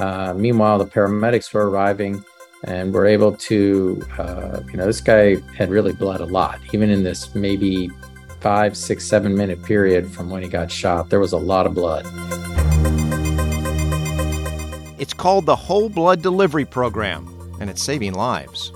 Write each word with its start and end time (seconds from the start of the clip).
Uh, 0.00 0.32
meanwhile, 0.34 0.78
the 0.78 0.86
paramedics 0.86 1.52
were 1.52 1.68
arriving 1.68 2.24
and 2.64 2.94
were 2.94 3.04
able 3.04 3.36
to, 3.36 4.02
uh, 4.16 4.60
you 4.70 4.78
know, 4.78 4.86
this 4.86 5.00
guy 5.00 5.36
had 5.54 5.68
really 5.68 5.92
bled 5.92 6.20
a 6.20 6.24
lot, 6.24 6.58
even 6.72 6.88
in 6.88 7.02
this 7.04 7.34
maybe 7.34 7.90
five, 8.40 8.74
six, 8.74 9.06
seven 9.06 9.36
minute 9.36 9.62
period 9.62 10.10
from 10.10 10.30
when 10.30 10.42
he 10.42 10.48
got 10.48 10.72
shot. 10.72 11.10
There 11.10 11.20
was 11.20 11.32
a 11.32 11.36
lot 11.36 11.66
of 11.66 11.74
blood. 11.74 12.06
It's 14.98 15.12
called 15.12 15.44
the 15.44 15.56
Whole 15.56 15.90
Blood 15.90 16.22
Delivery 16.22 16.64
Program, 16.64 17.28
and 17.60 17.68
it's 17.68 17.82
saving 17.82 18.14
lives. 18.14 18.72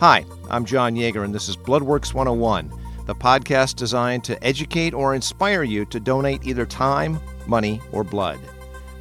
Hi, 0.00 0.26
I'm 0.50 0.66
John 0.66 0.94
Yeager, 0.94 1.24
and 1.24 1.34
this 1.34 1.48
is 1.48 1.56
Bloodworks 1.56 2.12
101, 2.12 2.70
the 3.06 3.14
podcast 3.14 3.76
designed 3.76 4.24
to 4.24 4.44
educate 4.44 4.92
or 4.92 5.14
inspire 5.14 5.62
you 5.62 5.86
to 5.86 5.98
donate 5.98 6.46
either 6.46 6.66
time, 6.66 7.18
money, 7.46 7.80
or 7.92 8.04
blood. 8.04 8.38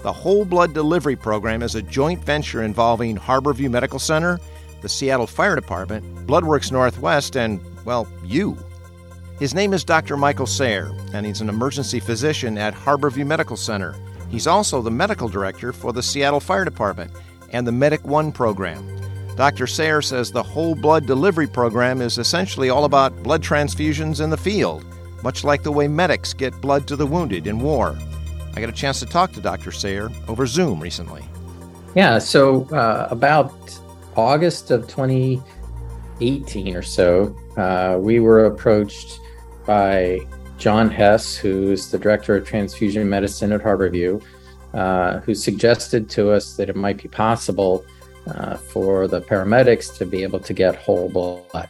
The 0.05 0.13
Whole 0.13 0.45
Blood 0.45 0.75
Delivery 0.75 1.15
Program 1.15 1.63
is 1.63 1.73
a 1.73 1.81
joint 1.81 2.23
venture 2.23 2.61
involving 2.61 3.17
Harborview 3.17 3.71
Medical 3.71 3.97
Center, 3.97 4.39
the 4.81 4.87
Seattle 4.87 5.25
Fire 5.25 5.55
Department, 5.55 6.27
Bloodworks 6.27 6.71
Northwest, 6.71 7.35
and, 7.35 7.59
well, 7.85 8.07
you. 8.23 8.55
His 9.39 9.55
name 9.55 9.73
is 9.73 9.83
Dr. 9.83 10.15
Michael 10.15 10.45
Sayre, 10.45 10.91
and 11.15 11.25
he's 11.25 11.41
an 11.41 11.49
emergency 11.49 11.99
physician 11.99 12.55
at 12.55 12.75
Harborview 12.75 13.25
Medical 13.25 13.57
Center. 13.57 13.95
He's 14.29 14.45
also 14.45 14.79
the 14.79 14.91
medical 14.91 15.27
director 15.27 15.73
for 15.73 15.91
the 15.91 16.03
Seattle 16.03 16.39
Fire 16.39 16.65
Department 16.65 17.09
and 17.49 17.65
the 17.65 17.71
Medic 17.71 18.05
One 18.05 18.31
program. 18.31 18.87
Dr. 19.35 19.65
Sayre 19.65 20.03
says 20.03 20.31
the 20.31 20.43
whole 20.43 20.75
blood 20.75 21.07
delivery 21.07 21.47
program 21.47 21.99
is 21.99 22.19
essentially 22.19 22.69
all 22.69 22.85
about 22.85 23.23
blood 23.23 23.41
transfusions 23.41 24.23
in 24.23 24.29
the 24.29 24.37
field, 24.37 24.85
much 25.23 25.43
like 25.43 25.63
the 25.63 25.71
way 25.71 25.87
medics 25.87 26.31
get 26.31 26.61
blood 26.61 26.87
to 26.89 26.95
the 26.95 27.07
wounded 27.07 27.47
in 27.47 27.59
war. 27.59 27.97
I 28.55 28.61
got 28.61 28.69
a 28.69 28.73
chance 28.73 28.99
to 29.01 29.05
talk 29.05 29.33
to 29.33 29.41
Dr. 29.41 29.71
Sayre 29.71 30.09
over 30.27 30.45
Zoom 30.45 30.79
recently. 30.79 31.23
Yeah, 31.93 32.19
so 32.19 32.65
uh, 32.69 33.07
about 33.11 33.53
August 34.15 34.71
of 34.71 34.87
2018 34.87 36.75
or 36.75 36.81
so, 36.81 37.35
uh, 37.57 37.97
we 37.99 38.19
were 38.19 38.45
approached 38.45 39.19
by 39.65 40.19
John 40.57 40.89
Hess, 40.89 41.35
who's 41.35 41.91
the 41.91 41.97
director 41.97 42.35
of 42.37 42.47
transfusion 42.47 43.09
medicine 43.09 43.51
at 43.51 43.61
Harborview, 43.61 44.23
uh, 44.73 45.19
who 45.19 45.35
suggested 45.35 46.09
to 46.11 46.31
us 46.31 46.55
that 46.55 46.69
it 46.69 46.75
might 46.75 47.01
be 47.01 47.09
possible 47.09 47.85
uh, 48.27 48.55
for 48.55 49.07
the 49.07 49.21
paramedics 49.21 49.95
to 49.97 50.05
be 50.05 50.23
able 50.23 50.39
to 50.39 50.53
get 50.53 50.75
whole 50.75 51.09
blood. 51.09 51.69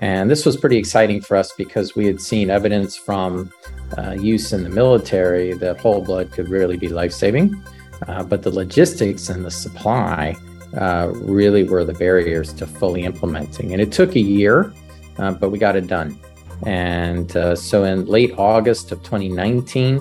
And 0.00 0.30
this 0.30 0.44
was 0.44 0.56
pretty 0.56 0.76
exciting 0.76 1.20
for 1.20 1.36
us 1.36 1.52
because 1.52 1.94
we 1.94 2.06
had 2.06 2.20
seen 2.20 2.50
evidence 2.50 2.96
from 2.96 3.52
uh, 3.96 4.12
use 4.12 4.52
in 4.52 4.64
the 4.64 4.70
military 4.70 5.54
that 5.54 5.78
whole 5.78 6.02
blood 6.02 6.32
could 6.32 6.48
really 6.48 6.76
be 6.76 6.88
life 6.88 7.12
saving. 7.12 7.62
Uh, 8.08 8.24
but 8.24 8.42
the 8.42 8.50
logistics 8.50 9.28
and 9.28 9.44
the 9.44 9.50
supply 9.50 10.36
uh, 10.76 11.12
really 11.14 11.62
were 11.62 11.84
the 11.84 11.94
barriers 11.94 12.52
to 12.54 12.66
fully 12.66 13.04
implementing. 13.04 13.72
And 13.72 13.80
it 13.80 13.92
took 13.92 14.16
a 14.16 14.20
year, 14.20 14.72
uh, 15.18 15.32
but 15.32 15.50
we 15.50 15.58
got 15.58 15.76
it 15.76 15.86
done. 15.86 16.18
And 16.66 17.36
uh, 17.36 17.54
so 17.54 17.84
in 17.84 18.06
late 18.06 18.32
August 18.36 18.90
of 18.90 19.02
2019, 19.02 19.98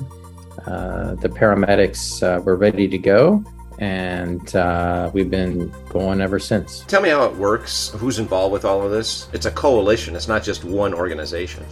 uh, 0.66 1.16
the 1.16 1.30
paramedics 1.30 2.22
were 2.44 2.56
ready 2.56 2.88
to 2.88 2.98
go 2.98 3.44
and 3.80 4.56
uh, 4.56 5.10
we've 5.14 5.30
been 5.30 5.74
going 5.90 6.22
ever 6.22 6.40
since. 6.40 6.82
Tell 6.88 7.02
me 7.02 7.10
how 7.10 7.26
it 7.26 7.36
works. 7.36 7.90
Who's 7.98 8.20
involved 8.20 8.54
with 8.54 8.66
all 8.66 8.82
of 8.82 8.92
this? 8.92 9.28
It's 9.34 9.46
a 9.46 9.52
coalition. 9.52 10.16
It's 10.16 10.28
not 10.28 10.44
just 10.44 10.64
one 10.64 10.94
organization. 10.94 11.66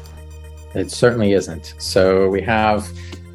It 0.73 0.91
certainly 0.91 1.33
isn't. 1.33 1.75
So 1.77 2.29
we 2.29 2.41
have 2.41 2.89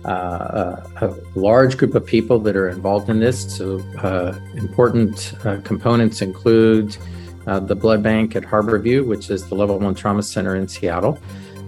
uh, 0.04 0.82
a, 1.00 1.06
a, 1.06 1.16
large 1.34 1.76
group 1.76 1.94
of 1.94 2.06
people 2.06 2.38
that 2.38 2.56
are 2.56 2.68
involved 2.68 3.10
in 3.10 3.20
this. 3.20 3.56
So 3.56 3.80
uh, 3.98 4.38
important 4.54 5.34
uh, 5.44 5.60
components 5.62 6.22
include 6.22 6.96
uh, 7.46 7.60
the 7.60 7.74
blood 7.74 8.02
bank 8.02 8.36
at 8.36 8.42
Harborview, 8.42 9.06
which 9.06 9.30
is 9.30 9.48
the 9.48 9.54
Level 9.54 9.78
One 9.78 9.94
Trauma 9.94 10.22
Center 10.22 10.56
in 10.56 10.66
Seattle, 10.68 11.18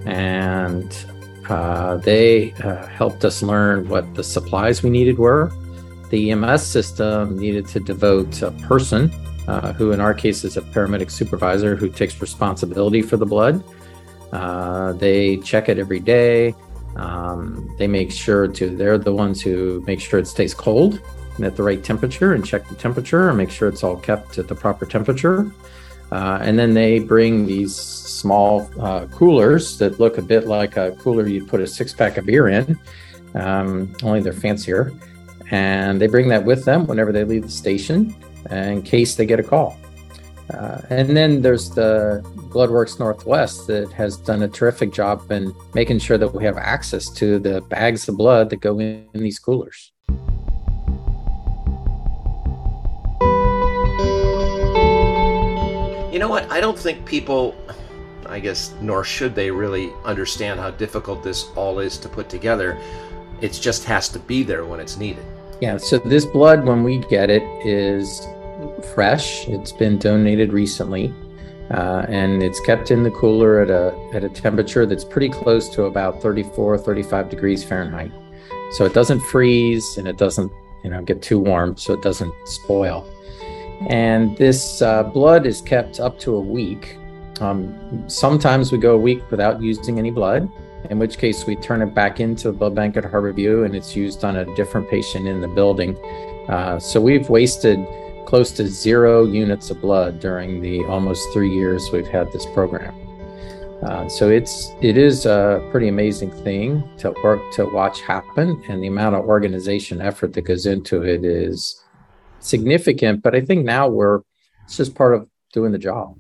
and 0.07 0.97
uh, 1.49 1.97
they 1.99 2.53
uh, 2.65 2.87
helped 2.87 3.25
us 3.25 3.43
learn 3.43 3.89
what 3.89 4.15
the 4.15 4.25
supplies 4.25 4.83
we 4.83 4.91
needed 4.91 5.19
were 5.19 5.53
the 6.11 6.31
EMS 6.31 6.63
system 6.63 7.39
needed 7.39 7.67
to 7.69 7.81
devote 7.81 8.43
a 8.43 8.51
person, 8.53 9.11
uh, 9.47 9.73
who 9.73 9.93
in 9.93 10.01
our 10.01 10.15
case 10.15 10.45
is 10.45 10.57
a 10.57 10.63
paramedic 10.63 11.11
supervisor 11.11 11.77
who 11.77 11.89
takes 11.89 12.21
responsibility 12.21 13.03
for 13.03 13.17
the 13.17 13.27
blood. 13.27 13.63
Uh, 14.33 14.93
they 14.95 15.39
check 15.39 15.69
it 15.69 15.79
every 15.79 16.01
day. 16.01 16.55
Um, 16.97 17.75
they 17.79 17.87
make 17.87 18.11
sure 18.11 18.49
to, 18.49 18.77
they're 18.77 18.99
the 18.99 19.13
ones 19.13 19.41
who 19.41 19.83
make 19.87 20.01
sure 20.01 20.19
it 20.19 20.27
stays 20.27 20.53
cold 20.53 21.01
and 21.37 21.47
at 21.47 21.57
the 21.57 21.63
right 21.63 21.83
temperature 21.83 22.35
and 22.35 22.45
check 22.45 22.69
the 22.69 22.75
temperature 22.75 23.29
and 23.29 23.39
make 23.39 23.51
sure 23.51 23.69
it's 23.69 23.85
all 23.85 23.97
kept 23.97 24.39
at 24.39 24.49
the 24.49 24.55
proper 24.55 24.85
temperature. 24.85 25.51
Uh, 26.11 26.39
and 26.41 26.59
then 26.59 26.75
they 26.75 26.99
bring 26.99 27.47
these 27.47 27.75
small 27.77 28.69
uh, 28.81 29.07
coolers 29.07 29.79
that 29.79 30.01
look 30.01 30.19
a 30.19 30.23
bit 30.23 30.47
like 30.47 30.77
a 30.77 30.93
cooler 30.93 31.27
you'd 31.27 31.47
put 31.49 31.61
a 31.61 31.67
six 31.67 31.93
pack 31.93 32.17
of 32.17 32.27
beer 32.27 32.49
in, 32.49 32.79
um, 33.35 33.95
only 34.03 34.21
they're 34.21 34.33
fancier 34.33 34.93
and 35.51 36.01
they 36.01 36.07
bring 36.07 36.29
that 36.29 36.45
with 36.45 36.65
them 36.65 36.87
whenever 36.87 37.13
they 37.13 37.25
leave 37.25 37.43
the 37.43 37.51
station 37.51 38.15
in 38.51 38.83
case 38.83 39.15
they 39.15 39.27
get 39.27 39.41
a 39.41 39.43
call. 39.43 39.77
Uh, 40.53 40.81
and 40.89 41.15
then 41.15 41.43
there's 41.43 41.71
the 41.71 42.23
Bloodworks 42.51 42.99
Northwest 42.99 43.67
that 43.67 43.93
has 43.93 44.17
done 44.17 44.43
a 44.43 44.49
terrific 44.49 44.93
job 44.93 45.31
in 45.31 45.55
making 45.75 45.99
sure 45.99 46.17
that 46.17 46.35
we 46.35 46.43
have 46.45 46.57
access 46.57 47.11
to 47.11 47.39
the 47.39 47.61
bags 47.63 48.09
of 48.09 48.17
blood 48.17 48.49
that 48.51 48.61
go 48.61 48.79
in, 48.79 49.07
in 49.13 49.23
these 49.23 49.39
coolers. 49.39 49.93
You 56.11 56.19
know 56.19 56.29
what? 56.31 56.51
I 56.51 56.61
don't 56.61 56.79
think 56.79 57.05
people, 57.05 57.55
I 58.27 58.41
guess, 58.41 58.75
nor 58.81 59.05
should 59.05 59.35
they 59.35 59.51
really 59.51 59.93
understand 60.05 60.59
how 60.59 60.71
difficult 60.71 61.23
this 61.23 61.51
all 61.57 61.79
is 61.79 61.99
to 61.99 62.09
put 62.09 62.31
together. 62.31 62.79
It 63.43 63.53
just 63.53 63.85
has 63.85 64.09
to 64.09 64.19
be 64.19 64.43
there 64.43 64.65
when 64.65 64.81
it's 64.81 64.97
needed. 64.97 65.25
Yeah, 65.61 65.77
so 65.77 65.99
this 65.99 66.25
blood, 66.25 66.65
when 66.65 66.85
we 66.85 66.99
get 66.99 67.31
it, 67.31 67.43
is 67.67 68.27
fresh. 68.95 69.49
It's 69.49 69.73
been 69.73 69.99
donated 69.99 70.53
recently, 70.53 71.13
uh, 71.73 72.07
and 72.09 72.45
it's 72.45 72.61
kept 72.61 72.93
in 72.93 73.03
the 73.03 73.11
cooler 73.11 73.61
at 73.61 73.69
a 73.69 73.93
at 74.15 74.23
a 74.23 74.29
temperature 74.29 74.87
that's 74.87 75.05
pretty 75.05 75.29
close 75.29 75.69
to 75.71 75.85
about 75.85 76.23
34, 76.23 76.79
35 76.79 77.29
degrees 77.29 77.65
Fahrenheit. 77.65 78.13
So 78.73 78.85
it 78.85 78.95
doesn't 78.95 79.21
freeze 79.21 79.99
and 79.99 80.07
it 80.07 80.17
doesn't, 80.17 80.53
you 80.85 80.91
know, 80.91 81.03
get 81.03 81.23
too 81.23 81.41
warm, 81.41 81.77
so 81.77 81.93
it 81.93 82.03
doesn't 82.03 82.33
spoil. 82.47 83.05
And 83.89 84.37
this 84.37 84.81
uh, 84.81 85.03
blood 85.05 85.45
is 85.45 85.61
kept 85.61 85.99
up 85.99 86.21
to 86.21 86.37
a 86.37 86.41
week. 86.41 86.97
Um, 87.41 88.09
sometimes 88.09 88.71
we 88.71 88.79
go 88.79 88.95
a 88.95 88.99
week 88.99 89.29
without 89.31 89.61
using 89.61 89.99
any 89.99 90.11
blood 90.11 90.49
in 90.91 90.99
which 90.99 91.19
case 91.19 91.47
we 91.47 91.57
turn 91.57 91.83
it 91.83 91.95
back 91.95 92.21
into 92.21 92.51
the 92.51 92.57
blood 92.57 92.75
bank 92.75 92.97
at 92.97 93.05
Harborview 93.05 93.65
and 93.65 93.75
it's 93.75 93.95
used 93.97 94.25
on 94.25 94.37
a 94.37 94.55
different 94.55 94.89
patient 94.89 95.27
in 95.27 95.41
the 95.41 95.49
building. 95.49 95.97
Uh, 96.49 96.79
so 96.79 97.01
we've 97.01 97.29
wasted 97.29 97.79
close 98.27 98.53
to 98.53 98.67
zero 98.67 99.25
units 99.25 99.71
of 99.71 99.81
blood 99.81 100.21
during 100.21 100.61
the 100.61 100.85
almost 100.85 101.27
three 101.33 101.51
years 101.51 101.91
we've 101.93 102.07
had 102.07 102.31
this 102.33 102.47
program. 102.47 102.95
Uh, 103.83 104.09
so 104.09 104.29
it's 104.29 104.73
it 104.83 104.97
is 104.97 105.25
a 105.25 105.67
pretty 105.71 105.89
amazing 105.89 106.31
thing 106.43 106.83
to 106.99 107.15
work 107.23 107.41
to 107.53 107.65
watch 107.67 108.01
happen, 108.01 108.61
and 108.69 108.83
the 108.83 108.89
amount 108.89 109.15
of 109.15 109.25
organization 109.25 110.01
effort 110.01 110.33
that 110.33 110.43
goes 110.43 110.67
into 110.67 111.03
it 111.03 111.25
is 111.25 111.81
significant. 112.41 113.23
But 113.23 113.37
I 113.37 113.41
think 113.41 113.65
now 113.65 113.89
we're 113.89 114.21
it's 114.65 114.77
just 114.77 114.95
part 114.95 115.15
of 115.15 115.29
doing 115.53 115.73
the 115.73 115.79
job. 115.79 116.19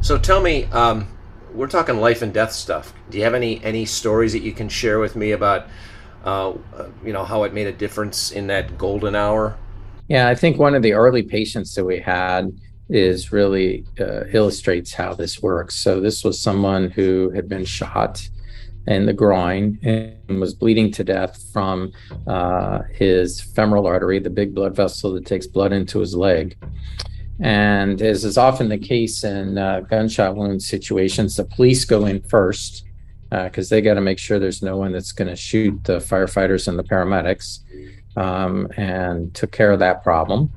So 0.00 0.16
tell 0.16 0.40
me, 0.40 0.64
um, 0.66 1.08
we're 1.52 1.66
talking 1.66 2.00
life 2.00 2.22
and 2.22 2.32
death 2.32 2.52
stuff. 2.52 2.94
Do 3.10 3.18
you 3.18 3.24
have 3.24 3.34
any 3.34 3.62
any 3.64 3.84
stories 3.84 4.32
that 4.32 4.42
you 4.42 4.52
can 4.52 4.68
share 4.68 5.00
with 5.00 5.16
me 5.16 5.32
about, 5.32 5.66
uh, 6.24 6.54
you 7.04 7.12
know, 7.12 7.24
how 7.24 7.42
it 7.44 7.52
made 7.52 7.66
a 7.66 7.72
difference 7.72 8.30
in 8.30 8.46
that 8.46 8.78
golden 8.78 9.14
hour? 9.14 9.56
Yeah, 10.08 10.28
I 10.28 10.34
think 10.34 10.58
one 10.58 10.74
of 10.74 10.82
the 10.82 10.94
early 10.94 11.22
patients 11.22 11.74
that 11.74 11.84
we 11.84 11.98
had 11.98 12.50
is 12.88 13.32
really 13.32 13.84
uh, 14.00 14.24
illustrates 14.32 14.94
how 14.94 15.12
this 15.12 15.42
works. 15.42 15.74
So 15.74 16.00
this 16.00 16.24
was 16.24 16.40
someone 16.40 16.90
who 16.90 17.30
had 17.34 17.48
been 17.48 17.64
shot 17.64 18.26
in 18.86 19.04
the 19.04 19.12
groin 19.12 19.78
and 19.82 20.40
was 20.40 20.54
bleeding 20.54 20.90
to 20.92 21.04
death 21.04 21.42
from 21.52 21.92
uh, 22.26 22.80
his 22.94 23.40
femoral 23.40 23.86
artery, 23.86 24.18
the 24.18 24.30
big 24.30 24.54
blood 24.54 24.74
vessel 24.74 25.12
that 25.12 25.26
takes 25.26 25.46
blood 25.46 25.72
into 25.72 25.98
his 25.98 26.14
leg. 26.14 26.56
And 27.40 28.02
as 28.02 28.24
is 28.24 28.36
often 28.36 28.68
the 28.68 28.78
case 28.78 29.22
in 29.22 29.58
uh, 29.58 29.80
gunshot 29.80 30.34
wound 30.34 30.62
situations, 30.62 31.36
the 31.36 31.44
police 31.44 31.84
go 31.84 32.06
in 32.06 32.20
first 32.22 32.84
because 33.30 33.70
uh, 33.70 33.76
they 33.76 33.82
got 33.82 33.94
to 33.94 34.00
make 34.00 34.18
sure 34.18 34.38
there's 34.38 34.62
no 34.62 34.76
one 34.76 34.92
that's 34.92 35.12
going 35.12 35.28
to 35.28 35.36
shoot 35.36 35.84
the 35.84 35.98
firefighters 35.98 36.66
and 36.66 36.78
the 36.78 36.82
paramedics, 36.82 37.60
um, 38.16 38.68
and 38.76 39.34
took 39.34 39.52
care 39.52 39.70
of 39.70 39.78
that 39.78 40.02
problem. 40.02 40.50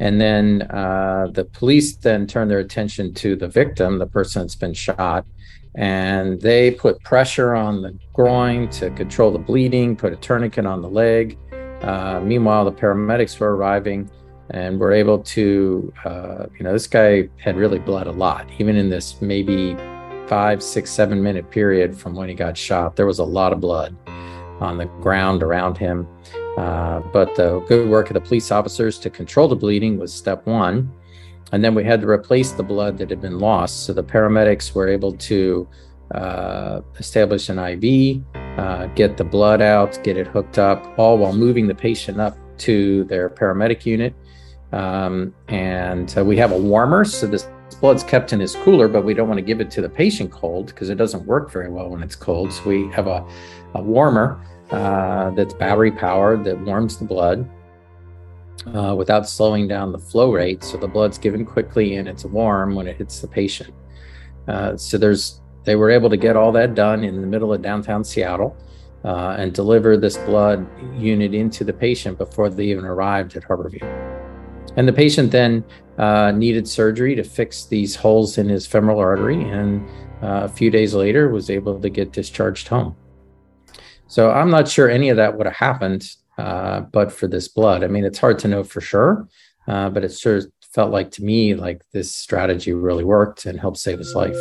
And 0.00 0.20
then 0.20 0.62
uh, 0.62 1.28
the 1.32 1.44
police 1.44 1.96
then 1.96 2.26
turn 2.26 2.48
their 2.48 2.58
attention 2.58 3.14
to 3.14 3.36
the 3.36 3.48
victim, 3.48 3.98
the 3.98 4.06
person 4.06 4.42
that's 4.42 4.56
been 4.56 4.74
shot, 4.74 5.24
and 5.74 6.40
they 6.40 6.72
put 6.72 7.02
pressure 7.04 7.54
on 7.54 7.82
the 7.82 7.96
groin 8.12 8.68
to 8.70 8.90
control 8.90 9.30
the 9.30 9.38
bleeding, 9.38 9.96
put 9.96 10.12
a 10.12 10.16
tourniquet 10.16 10.66
on 10.66 10.82
the 10.82 10.88
leg. 10.88 11.38
Uh, 11.82 12.20
meanwhile, 12.20 12.64
the 12.64 12.72
paramedics 12.72 13.38
were 13.38 13.54
arriving 13.54 14.10
and 14.50 14.78
were 14.78 14.92
able 14.92 15.18
to, 15.18 15.92
uh, 16.04 16.46
you 16.58 16.64
know, 16.64 16.72
this 16.72 16.86
guy 16.86 17.28
had 17.36 17.56
really 17.56 17.78
bled 17.78 18.06
a 18.06 18.12
lot, 18.12 18.46
even 18.58 18.76
in 18.76 18.88
this 18.88 19.20
maybe 19.20 19.76
five, 20.26 20.62
six, 20.62 20.90
seven 20.90 21.22
minute 21.22 21.50
period 21.50 21.96
from 21.96 22.14
when 22.14 22.28
he 22.28 22.34
got 22.34 22.56
shot. 22.56 22.96
There 22.96 23.06
was 23.06 23.18
a 23.18 23.24
lot 23.24 23.52
of 23.52 23.60
blood 23.60 23.96
on 24.60 24.78
the 24.78 24.86
ground 25.00 25.42
around 25.42 25.76
him. 25.76 26.06
Uh, 26.56 27.00
but 27.12 27.34
the 27.36 27.60
good 27.68 27.88
work 27.88 28.10
of 28.10 28.14
the 28.14 28.20
police 28.20 28.50
officers 28.50 28.98
to 28.98 29.10
control 29.10 29.48
the 29.48 29.56
bleeding 29.56 29.98
was 29.98 30.12
step 30.12 30.44
one. 30.46 30.90
And 31.52 31.64
then 31.64 31.74
we 31.74 31.84
had 31.84 32.00
to 32.02 32.08
replace 32.08 32.52
the 32.52 32.62
blood 32.62 32.98
that 32.98 33.10
had 33.10 33.20
been 33.20 33.38
lost. 33.38 33.86
So 33.86 33.92
the 33.92 34.02
paramedics 34.02 34.74
were 34.74 34.88
able 34.88 35.12
to 35.12 35.68
uh, 36.14 36.80
establish 36.98 37.48
an 37.48 37.58
IV, 37.58 38.22
uh, 38.58 38.86
get 38.88 39.16
the 39.16 39.24
blood 39.24 39.62
out, 39.62 39.98
get 40.02 40.16
it 40.16 40.26
hooked 40.26 40.58
up, 40.58 40.98
all 40.98 41.16
while 41.16 41.32
moving 41.32 41.66
the 41.66 41.74
patient 41.74 42.20
up 42.20 42.36
to 42.58 43.04
their 43.04 43.30
paramedic 43.30 43.86
unit. 43.86 44.14
Um, 44.72 45.34
and 45.48 46.14
uh, 46.16 46.24
we 46.24 46.36
have 46.36 46.52
a 46.52 46.58
warmer, 46.58 47.04
so 47.04 47.26
this 47.26 47.48
blood's 47.80 48.02
kept 48.02 48.32
in 48.32 48.38
this 48.38 48.54
cooler, 48.56 48.88
but 48.88 49.04
we 49.04 49.14
don't 49.14 49.28
want 49.28 49.38
to 49.38 49.44
give 49.44 49.60
it 49.60 49.70
to 49.72 49.80
the 49.80 49.88
patient 49.88 50.30
cold 50.30 50.66
because 50.66 50.90
it 50.90 50.96
doesn't 50.96 51.24
work 51.26 51.50
very 51.50 51.70
well 51.70 51.88
when 51.88 52.02
it's 52.02 52.16
cold. 52.16 52.52
So 52.52 52.68
we 52.68 52.88
have 52.88 53.06
a, 53.06 53.26
a 53.74 53.82
warmer 53.82 54.44
uh, 54.70 55.30
that's 55.30 55.54
battery 55.54 55.92
powered 55.92 56.44
that 56.44 56.60
warms 56.60 56.98
the 56.98 57.04
blood 57.04 57.48
uh, 58.74 58.94
without 58.94 59.28
slowing 59.28 59.68
down 59.68 59.92
the 59.92 59.98
flow 59.98 60.32
rate. 60.32 60.62
So 60.64 60.76
the 60.76 60.88
blood's 60.88 61.18
given 61.18 61.44
quickly 61.46 61.96
and 61.96 62.08
it's 62.08 62.24
warm 62.24 62.74
when 62.74 62.86
it 62.86 62.96
hits 62.96 63.20
the 63.20 63.28
patient. 63.28 63.72
Uh, 64.46 64.76
so 64.76 64.98
there's 64.98 65.40
they 65.64 65.76
were 65.76 65.90
able 65.90 66.08
to 66.08 66.16
get 66.16 66.34
all 66.34 66.50
that 66.52 66.74
done 66.74 67.04
in 67.04 67.20
the 67.20 67.26
middle 67.26 67.52
of 67.52 67.60
downtown 67.60 68.02
Seattle 68.02 68.56
uh, 69.04 69.36
and 69.38 69.52
deliver 69.52 69.98
this 69.98 70.16
blood 70.16 70.66
unit 70.98 71.34
into 71.34 71.62
the 71.62 71.72
patient 71.72 72.16
before 72.16 72.48
they 72.48 72.64
even 72.64 72.84
arrived 72.84 73.36
at 73.36 73.42
Harborview. 73.42 74.07
And 74.78 74.86
the 74.86 74.92
patient 74.92 75.32
then 75.32 75.64
uh, 75.98 76.30
needed 76.30 76.68
surgery 76.68 77.16
to 77.16 77.24
fix 77.24 77.66
these 77.66 77.96
holes 77.96 78.38
in 78.38 78.48
his 78.48 78.64
femoral 78.64 79.00
artery, 79.00 79.42
and 79.42 79.84
uh, 80.22 80.44
a 80.44 80.48
few 80.48 80.70
days 80.70 80.94
later 80.94 81.28
was 81.30 81.50
able 81.50 81.80
to 81.80 81.90
get 81.90 82.12
discharged 82.12 82.68
home. 82.68 82.94
So 84.06 84.30
I'm 84.30 84.50
not 84.50 84.68
sure 84.68 84.88
any 84.88 85.08
of 85.08 85.16
that 85.16 85.36
would 85.36 85.46
have 85.46 85.56
happened, 85.56 86.08
uh, 86.38 86.82
but 86.92 87.10
for 87.10 87.26
this 87.26 87.48
blood. 87.48 87.82
I 87.82 87.88
mean, 87.88 88.04
it's 88.04 88.20
hard 88.20 88.38
to 88.38 88.48
know 88.48 88.62
for 88.62 88.80
sure, 88.80 89.26
uh, 89.66 89.90
but 89.90 90.04
it 90.04 90.16
sure 90.16 90.42
felt 90.62 90.92
like 90.92 91.10
to 91.10 91.24
me 91.24 91.56
like 91.56 91.82
this 91.92 92.14
strategy 92.14 92.72
really 92.72 93.04
worked 93.04 93.46
and 93.46 93.58
helped 93.58 93.78
save 93.78 93.98
his 93.98 94.14
life. 94.14 94.36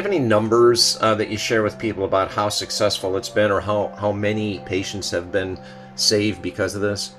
Have 0.00 0.10
any 0.10 0.18
numbers 0.18 0.96
uh, 1.02 1.14
that 1.14 1.28
you 1.28 1.36
share 1.36 1.62
with 1.62 1.78
people 1.78 2.04
about 2.04 2.30
how 2.30 2.48
successful 2.48 3.18
it's 3.18 3.28
been 3.28 3.50
or 3.50 3.60
how, 3.60 3.88
how 3.98 4.10
many 4.10 4.60
patients 4.60 5.10
have 5.10 5.30
been 5.30 5.60
saved 5.94 6.40
because 6.40 6.74
of 6.74 6.80
this? 6.80 7.14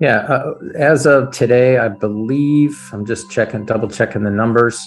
Yeah, 0.00 0.18
uh, 0.18 0.54
as 0.76 1.04
of 1.04 1.32
today, 1.32 1.78
I 1.78 1.88
believe 1.88 2.78
I'm 2.92 3.04
just 3.04 3.28
checking, 3.30 3.64
double 3.64 3.88
checking 3.88 4.22
the 4.22 4.30
numbers. 4.30 4.80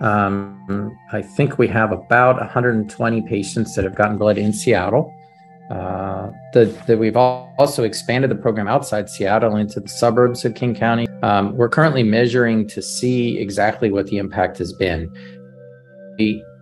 Um, 0.00 0.96
I 1.12 1.22
think 1.22 1.58
we 1.58 1.68
have 1.68 1.92
about 1.92 2.38
120 2.40 3.22
patients 3.22 3.76
that 3.76 3.84
have 3.84 3.94
gotten 3.94 4.18
blood 4.18 4.36
in 4.38 4.52
Seattle. 4.52 5.14
Uh, 5.70 6.32
that, 6.52 6.86
that 6.88 6.98
we've 6.98 7.16
also 7.16 7.84
expanded 7.84 8.28
the 8.28 8.34
program 8.34 8.66
outside 8.66 9.08
Seattle 9.08 9.54
into 9.54 9.78
the 9.78 9.88
suburbs 9.88 10.44
of 10.44 10.56
King 10.56 10.74
County. 10.74 11.06
Um, 11.22 11.56
we're 11.56 11.68
currently 11.68 12.02
measuring 12.02 12.66
to 12.68 12.82
see 12.82 13.38
exactly 13.38 13.92
what 13.92 14.08
the 14.08 14.18
impact 14.18 14.58
has 14.58 14.72
been. 14.72 15.08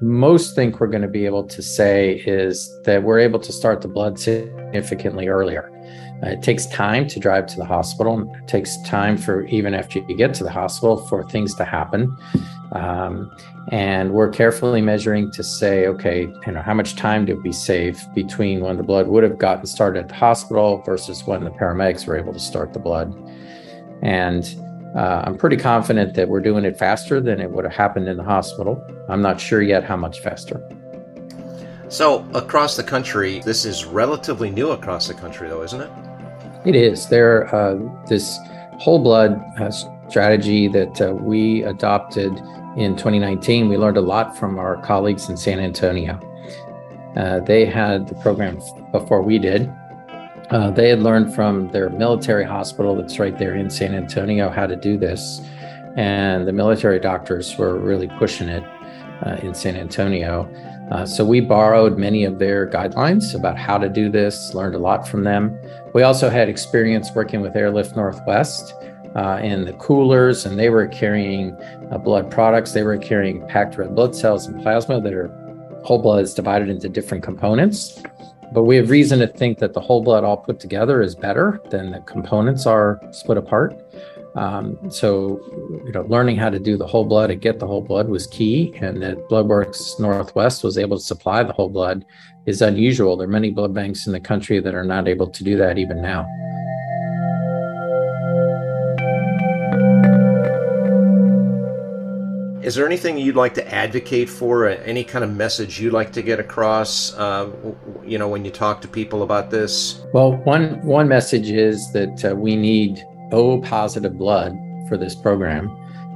Most 0.00 0.55
think 0.55 0.81
we're 0.81 0.89
going 0.89 1.03
to 1.03 1.09
be 1.09 1.27
able 1.27 1.45
to 1.45 1.62
say 1.62 2.23
is 2.27 2.71
that 2.85 3.03
we're 3.03 3.19
able 3.19 3.41
to 3.41 3.53
start 3.53 3.81
the 3.81 3.89
blood 3.89 4.19
significantly 4.19 5.29
earlier. 5.29 5.71
Uh, 6.23 6.31
it 6.31 6.43
takes 6.43 6.67
time 6.67 7.06
to 7.09 7.21
drive 7.21 7.47
to 7.47 7.56
the 7.56 7.65
hospital. 7.65 8.33
It 8.43 8.49
takes 8.49 8.81
time 8.83 9.17
for 9.17 9.47
even 9.47 9.75
after 9.75 10.00
you 10.00 10.17
get 10.17 10.35
to 10.35 10.45
the 10.45 10.50
hospital 10.50 10.97
for 11.06 11.29
things 11.29 11.55
to 11.56 11.65
happen. 11.65 12.17
Um, 12.73 13.35
and 13.71 14.12
we're 14.12 14.31
carefully 14.31 14.81
measuring 14.81 15.31
to 15.33 15.43
say, 15.43 15.87
okay, 15.87 16.23
you 16.23 16.53
know, 16.53 16.62
how 16.62 16.75
much 16.75 16.97
time 16.97 17.25
did 17.25 17.43
we 17.43 17.53
save 17.53 18.03
between 18.15 18.61
when 18.61 18.77
the 18.77 18.83
blood 18.83 19.06
would 19.09 19.23
have 19.23 19.39
gotten 19.39 19.67
started 19.67 20.00
at 20.00 20.09
the 20.09 20.15
hospital 20.15 20.83
versus 20.85 21.25
when 21.25 21.45
the 21.45 21.50
paramedics 21.50 22.06
were 22.06 22.17
able 22.17 22.33
to 22.33 22.41
start 22.41 22.73
the 22.73 22.79
blood. 22.79 23.15
And 24.03 24.45
uh, 24.94 25.23
I'm 25.25 25.37
pretty 25.37 25.56
confident 25.56 26.14
that 26.14 26.29
we're 26.29 26.40
doing 26.40 26.64
it 26.64 26.76
faster 26.76 27.20
than 27.20 27.40
it 27.40 27.50
would 27.50 27.64
have 27.64 27.75
happened 27.75 28.08
in 28.08 28.17
the 28.17 28.25
hospital. 28.25 28.82
I'm 29.08 29.23
not 29.23 29.40
sure 29.40 29.62
yet 29.62 29.85
how 29.85 29.96
much 29.96 30.20
faster. 30.20 30.67
So, 31.88 32.26
across 32.35 32.76
the 32.76 32.82
country, 32.82 33.40
this 33.40 33.64
is 33.64 33.87
relatively 33.87 34.50
new 34.50 34.70
across 34.73 35.08
the 35.08 35.14
country, 35.14 35.49
though, 35.49 35.62
isn't 35.62 35.81
it? 35.81 35.90
It 36.67 36.76
is. 36.76 37.08
There, 37.08 37.55
uh, 37.55 37.79
this 38.08 38.38
whole 38.79 38.99
blood 38.99 39.43
uh, 39.58 39.70
strategy 40.08 40.69
that 40.69 41.00
uh, 41.00 41.14
we 41.14 41.62
adopted 41.64 42.32
in 42.76 42.94
2019, 42.96 43.69
we 43.69 43.76
learned 43.76 43.96
a 43.96 44.02
lot 44.02 44.37
from 44.37 44.58
our 44.58 44.76
colleagues 44.82 45.29
in 45.29 45.37
San 45.37 45.61
Antonio. 45.61 46.20
Uh, 47.17 47.40
they 47.40 47.64
had 47.64 48.06
the 48.06 48.14
program 48.17 48.61
before 48.93 49.23
we 49.23 49.38
did. 49.38 49.73
Uh, 50.50 50.71
they 50.71 50.89
had 50.89 51.00
learned 51.00 51.35
from 51.35 51.71
their 51.73 51.91
military 51.91 52.45
hospital 52.45 52.97
that's 52.97 53.19
right 53.19 53.37
there 53.39 53.55
in 53.55 53.69
San 53.69 53.95
Antonio 53.95 54.49
how 54.49 54.67
to 54.67 54.77
do 54.77 54.97
this. 54.97 55.41
And 55.97 56.47
the 56.47 56.53
military 56.53 56.99
doctors 56.99 57.59
were 57.59 57.79
really 57.79 58.09
pushing 58.19 58.49
it 58.49 58.65
uh, 59.27 59.37
in 59.43 59.53
San 59.55 59.77
Antonio. 59.77 60.50
Uh, 60.91 61.05
so 61.05 61.25
we 61.25 61.41
borrowed 61.41 61.99
many 61.99 62.25
of 62.25 62.39
their 62.39 62.67
guidelines 62.67 63.35
about 63.35 63.59
how 63.59 63.77
to 63.77 63.89
do 63.91 64.09
this, 64.09 64.55
learned 64.55 64.75
a 64.75 64.79
lot 64.79 65.06
from 65.06 65.25
them. 65.25 65.59
We 65.93 66.03
also 66.03 66.31
had 66.31 66.49
experience 66.49 67.11
working 67.15 67.43
with 67.43 67.55
Airlift 67.55 67.95
Northwest 67.95 68.75
uh, 69.15 69.41
in 69.43 69.67
the 69.67 69.75
coolers, 69.75 70.47
and 70.47 70.59
they 70.59 70.71
were 70.71 70.87
carrying 70.87 71.55
uh, 71.91 71.99
blood 71.99 72.31
products. 72.31 72.73
They 72.73 72.85
were 72.85 72.97
carrying 72.97 73.47
packed 73.49 73.77
red 73.77 73.95
blood 73.95 74.17
cells 74.17 74.47
and 74.47 74.62
plasma 74.62 75.00
that 75.00 75.12
are 75.12 75.29
whole 75.85 76.00
blood 76.00 76.23
is 76.23 76.35
divided 76.35 76.69
into 76.69 76.89
different 76.89 77.23
components. 77.23 78.03
But 78.53 78.65
we 78.65 78.77
have 78.77 78.91
reason 78.91 79.19
to 79.19 79.27
think 79.27 79.59
that 79.59 79.75
the 79.75 79.81
whole 79.81 80.03
blood 80.03 80.25
all 80.25 80.39
put 80.39 80.59
together 80.59 81.03
is 81.03 81.15
better 81.15 81.61
than 81.71 81.91
the 81.91 82.00
components 82.00 82.67
are 82.67 83.00
split 83.12 83.37
apart. 83.37 83.75
Um, 84.35 84.79
so, 84.91 85.41
you 85.85 85.93
know, 85.93 86.03
learning 86.09 86.37
how 86.37 86.49
to 86.49 86.59
do 86.59 86.77
the 86.77 86.87
whole 86.87 87.05
blood 87.05 87.31
and 87.31 87.40
get 87.40 87.59
the 87.59 87.67
whole 87.67 87.83
blood 87.83 88.09
was 88.09 88.26
key, 88.26 88.73
and 88.81 89.02
that 89.02 89.19
Bloodworks 89.28 89.99
Northwest 89.99 90.62
was 90.62 90.78
able 90.78 90.97
to 90.97 91.02
supply 91.02 91.43
the 91.43 91.52
whole 91.52 91.69
blood 91.69 92.05
is 92.47 92.62
unusual. 92.62 93.17
There 93.17 93.26
are 93.26 93.31
many 93.31 93.50
blood 93.50 93.75
banks 93.75 94.07
in 94.07 94.12
the 94.12 94.21
country 94.21 94.61
that 94.61 94.75
are 94.75 94.85
not 94.85 95.09
able 95.09 95.28
to 95.28 95.45
do 95.45 95.57
that 95.57 95.76
even 95.76 96.00
now. 96.00 96.26
Is 102.62 102.75
there 102.75 102.85
anything 102.85 103.19
you'd 103.19 103.37
like 103.37 103.55
to 103.55 103.75
advocate 103.75 104.29
for? 104.29 104.67
Any 104.69 105.05
kind 105.05 105.25
of 105.25 105.33
message 105.33 105.81
you'd 105.81 105.93
like 105.93 106.12
to 106.12 106.23
get 106.23 106.41
across? 106.41 107.15
Uh, 107.15 107.50
you 108.05 108.19
know, 108.19 108.29
when 108.29 108.45
you 108.45 108.50
talk 108.50 108.81
to 108.81 108.88
people 108.88 109.23
about 109.23 109.50
this. 109.50 110.05
Well, 110.12 110.37
one 110.38 110.85
one 110.85 111.07
message 111.07 111.50
is 111.50 111.93
that 111.93 112.25
uh, 112.25 112.35
we 112.35 112.57
need 112.57 113.05
O 113.31 113.61
positive 113.61 114.19
blood 114.19 114.57
for 114.88 114.97
this 114.97 115.15
program. 115.15 115.71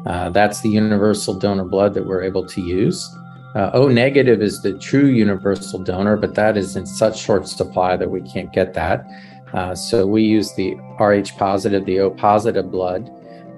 Uh, 0.05 0.31
that's 0.31 0.61
the 0.63 0.69
universal 0.69 1.39
donor 1.39 1.65
blood 1.65 1.95
that 1.95 2.05
we're 2.05 2.23
able 2.23 2.45
to 2.47 2.61
use. 2.61 3.09
Uh, 3.55 3.71
o 3.75 3.87
negative 3.87 4.43
is 4.43 4.63
the 4.63 4.77
true 4.79 5.07
universal 5.07 5.79
donor, 5.79 6.17
but 6.17 6.35
that 6.35 6.57
is 6.57 6.75
in 6.75 6.87
such 6.87 7.21
short 7.21 7.47
supply 7.47 7.97
that 7.97 8.11
we 8.11 8.21
can't 8.23 8.53
get 8.53 8.75
that. 8.75 9.07
Uh, 9.53 9.75
so 9.75 10.07
we 10.07 10.23
use 10.23 10.53
the 10.55 10.75
Rh 10.99 11.31
positive, 11.39 11.85
the 11.85 12.01
O 12.01 12.11
positive 12.11 12.69
blood, 12.71 13.11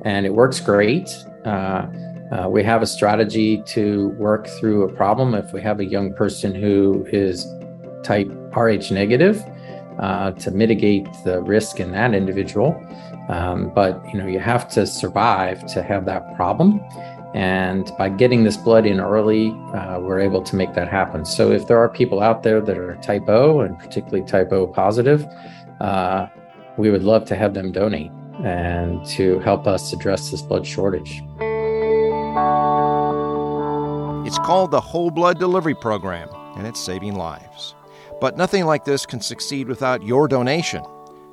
and 0.05 0.27
it 0.27 0.35
works 0.35 0.61
great. 0.61 1.09
Uh, 2.35 2.49
we 2.49 2.65
have 2.65 2.83
a 2.83 2.87
strategy 2.87 3.63
to 3.63 4.09
work 4.19 4.49
through 4.59 4.83
a 4.83 4.93
problem 4.93 5.35
if 5.35 5.53
we 5.53 5.63
have 5.63 5.79
a 5.79 5.85
young 5.85 6.13
person 6.13 6.53
who 6.53 7.07
is 7.13 7.47
type 8.03 8.29
Rh 8.57 8.91
negative 8.91 9.41
uh, 10.01 10.33
to 10.33 10.51
mitigate 10.51 11.07
the 11.25 11.41
risk 11.43 11.79
in 11.79 11.93
that 11.93 12.13
individual. 12.13 12.75
Um, 13.29 13.71
but 13.73 14.05
you 14.13 14.19
know 14.19 14.27
you 14.27 14.41
have 14.41 14.69
to 14.71 14.85
survive 14.85 15.65
to 15.67 15.83
have 15.83 16.05
that 16.07 16.35
problem, 16.35 16.81
and 17.35 17.91
by 17.97 18.09
getting 18.09 18.43
this 18.43 18.57
blood 18.57 18.85
in 18.85 19.01
early, 19.01 19.51
uh, 19.73 20.01
we're 20.01 20.21
able 20.21 20.43
to 20.43 20.57
make 20.57 20.75
that 20.75 20.89
happen. 20.89 21.25
So 21.25 21.53
if 21.53 21.69
there 21.69 21.79
are 21.79 21.89
people 21.89 22.21
out 22.21 22.43
there 22.43 22.61
that 22.61 22.77
are 22.77 22.97
type 22.97 23.29
O 23.29 23.61
and 23.61 23.79
particularly 23.79 24.27
type 24.27 24.53
O 24.53 24.67
positive, 24.67 25.25
uh, 25.81 26.27
we 26.77 26.91
would 26.91 27.05
love 27.05 27.25
to 27.27 27.37
have 27.37 27.55
them 27.55 27.71
donate 27.71 28.11
and 28.43 29.07
to 29.07 29.39
help 29.39 29.67
us 29.67 29.93
address 29.93 30.31
this 30.31 30.43
blood 30.43 30.67
shortage. 30.67 31.23
It's 34.35 34.45
called 34.45 34.73
the 34.73 34.81
Whole 34.81 35.13
Blood 35.13 35.39
Delivery 35.39 35.77
Program, 35.77 36.29
and 36.57 36.67
it's 36.67 36.81
saving 36.81 37.15
lives. 37.15 37.77
But 38.21 38.37
nothing 38.37 38.65
like 38.65 38.85
this 38.85 39.07
can 39.07 39.21
succeed 39.21 39.69
without 39.69 40.03
your 40.03 40.27
donation. 40.27 40.83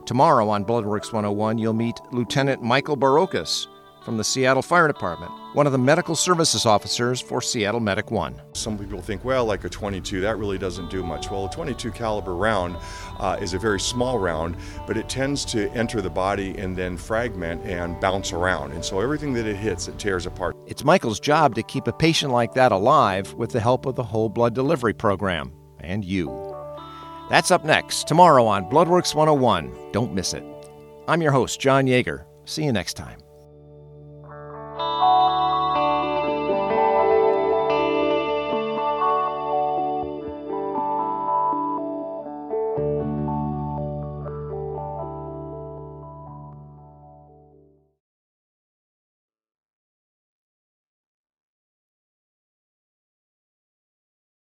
Tomorrow 0.06 0.48
on 0.50 0.64
Bloodworks 0.64 1.12
101, 1.12 1.58
you'll 1.58 1.74
meet 1.74 2.00
Lieutenant 2.12 2.62
Michael 2.62 2.96
Barokas 2.96 3.66
from 4.04 4.18
the 4.18 4.24
Seattle 4.24 4.62
Fire 4.62 4.88
Department, 4.88 5.32
one 5.54 5.66
of 5.66 5.72
the 5.72 5.78
medical 5.78 6.16
services 6.16 6.66
officers 6.66 7.22
for 7.22 7.42
Seattle 7.42 7.80
Medic 7.80 8.10
1. 8.10 8.42
Some 8.54 8.78
people 8.78 9.02
think, 9.02 9.24
well, 9.24 9.46
like 9.46 9.64
a 9.64 9.70
22, 9.70 10.22
that 10.22 10.38
really 10.38 10.58
doesn't 10.58 10.90
do 10.90 11.04
much. 11.04 11.30
Well, 11.30 11.46
a 11.46 11.50
22 11.50 11.92
caliber 11.92 12.36
round 12.36 12.78
uh, 13.20 13.38
is 13.40 13.54
a 13.54 13.60
very 13.60 13.80
small 13.80 14.18
round, 14.18 14.58
but 14.88 14.98
it 14.98 15.08
tends 15.08 15.46
to 15.46 15.70
enter 15.72 16.02
the 16.02 16.10
body 16.10 16.58
and 16.58 16.76
then 16.76 16.98
fragment 16.98 17.64
and 17.66 18.00
bounce 18.00 18.34
around. 18.34 18.72
And 18.72 18.84
so 18.84 19.00
everything 19.00 19.34
that 19.34 19.46
it 19.46 19.56
hits, 19.56 19.88
it 19.88 20.00
tears 20.00 20.26
apart. 20.26 20.56
It's 20.68 20.84
Michael's 20.84 21.20
job 21.20 21.56
to 21.56 21.64
keep 21.64 21.88
a 21.88 21.94
patient 21.94 22.32
like 22.32 22.54
that 22.54 22.72
alive 22.72 23.34
with 23.34 23.52
the 23.52 23.60
help 23.60 23.86
of 23.86 23.96
the 23.96 24.04
Whole 24.04 24.30
Blood 24.30 24.56
Delivery 24.56 24.94
Program 24.94 25.54
and 25.80 26.04
you. 26.04 26.56
That's 27.30 27.52
up 27.52 27.64
next 27.64 28.08
tomorrow 28.08 28.46
on 28.46 28.66
Bloodworks 28.66 29.16
101. 29.16 29.92
Don't 29.94 30.14
miss 30.14 30.34
it. 30.34 30.44
I'm 31.08 31.22
your 31.22 31.32
host, 31.32 31.60
John 31.60 31.86
Yeager. 31.86 32.26
See 32.46 32.64
you 32.64 32.74
next 32.74 32.96
time. 32.96 33.21